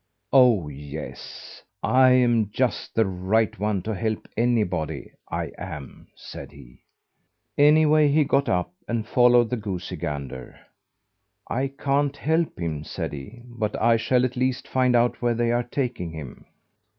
"Oh, 0.33 0.67
yes! 0.67 1.61
I'm 1.83 2.49
just 2.49 2.95
the 2.95 3.05
right 3.05 3.59
one 3.59 3.83
to 3.83 3.93
help 3.93 4.27
anybody, 4.35 5.11
I 5.29 5.51
am!" 5.59 6.07
said 6.15 6.51
he. 6.51 6.81
Anyway 7.55 8.07
he 8.07 8.23
got 8.23 8.49
up 8.49 8.73
and 8.87 9.07
followed 9.07 9.51
the 9.51 9.57
goosey 9.57 9.97
gander. 9.97 10.59
"I 11.47 11.67
can't 11.67 12.17
help 12.17 12.57
him," 12.57 12.83
said 12.83 13.13
he, 13.13 13.43
"but 13.45 13.79
I 13.79 13.95
shall 13.97 14.25
at 14.25 14.35
least 14.35 14.67
find 14.67 14.95
out 14.95 15.21
where 15.21 15.35
they 15.35 15.51
are 15.51 15.61
taking 15.61 16.09
him." 16.13 16.45